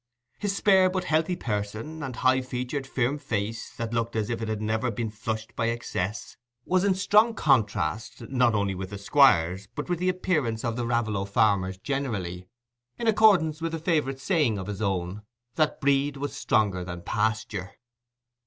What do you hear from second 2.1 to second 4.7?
high featured firm face, that looked as if it had